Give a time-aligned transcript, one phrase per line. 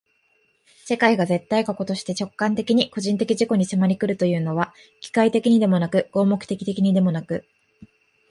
[0.87, 7.45] 世界が絶対過去として直観的に個人的自己に迫り来るというのは、機械的にでもなく合目的的にでもなく、